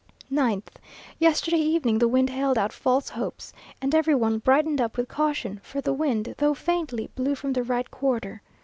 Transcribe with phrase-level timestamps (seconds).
[0.33, 0.71] 9th.
[1.19, 3.53] Yesterday evening the wind held out false hopes,
[3.83, 7.61] and every one brightened up with caution, for the wind, though faintly, blew from the
[7.61, 8.41] right quarter.